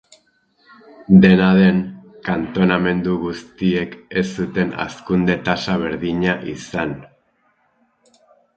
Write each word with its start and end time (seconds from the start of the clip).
Dena 1.25 1.49
den, 1.59 1.81
kantonamendu 2.29 3.19
guztiek 3.27 3.95
ez 4.23 4.25
zuten 4.39 4.73
hazkunde 4.81 5.39
tasa 5.51 5.79
berdina 5.85 6.37
izan. 6.57 6.99